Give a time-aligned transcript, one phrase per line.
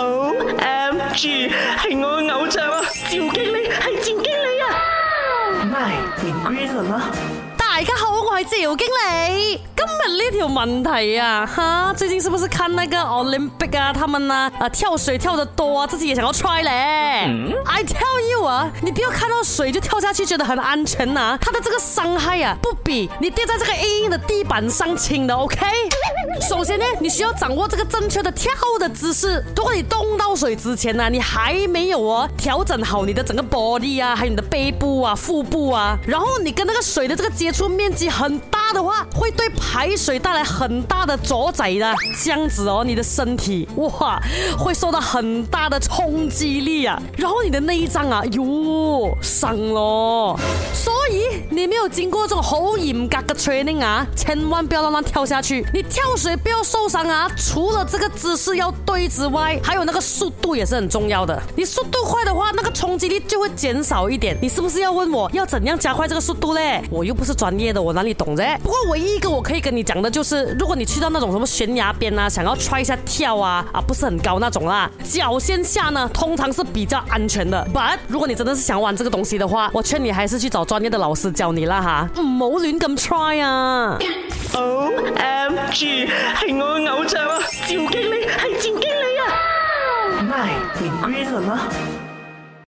[0.00, 2.80] O M G，系我嘅偶像啊！
[2.90, 7.10] 赵经理系赵经理啊！My Green 啦！
[7.54, 9.60] 大家好，我系赵经理。
[9.76, 16.70] 今日呢条问题啊，哈，最近是不是看那个 Olympic 啊，他们啊，啊跳水跳得多，啊，自己也想要 try 咧。
[17.66, 21.36] I tell you 啊，你不要看到水就跳下去，觉得很安全呐。
[21.42, 25.58] 它的这个伤害啊，不比你跌在这个硬硬的地板上轻的，OK？
[26.40, 29.42] 首先呢，你需要掌握这个正确的跳的姿势。
[29.56, 38.59] 如果你动到水之前呢，你还没有哦调整好你的整个 body 啊，还有你的背部啊、腹部啊，然后你跟那个水的这个接触面积很大。
[38.72, 44.20] 的话会对排水带来很大的阻滞的，这样子哦，你的身体哇
[44.58, 50.38] 会受到很大的冲击力啊，然后你的内脏啊哟伤咯。
[50.72, 57.28] 所以你没有经过这种好严格的 training 啊，千万不要让乱跳下去，你跳水不要受伤啊。
[57.36, 61.40] 除了这个姿势要对之外，还有那个速度也是很重要的。
[61.56, 64.36] 你速度快的话，那个冲击力就会减少一点。
[64.40, 66.82] 你是不是要问我要怎样加快这个速度嘞？
[66.90, 68.59] 我又不是专业的，我哪里懂啫？
[68.62, 77.66] 不过唯一一个我可以跟你讲的就是，如果你去到那种什么悬崖边啊，想要踹一下跳啊啊，不是很高那种啦，脚先下呢，通常是比较安全的。
[77.72, 82.10] But 如果你真的是想玩这个东西的话，我劝你还是去找专业的老师教你啦哈。
[82.22, 83.98] 谋 t r 踹啊。
[84.54, 88.84] Oh, MG，系我偶像啊，赵经理系赵经理
[89.18, 90.20] 啊。
[90.20, 90.50] m y
[90.80, 91.60] 你 green 了吗？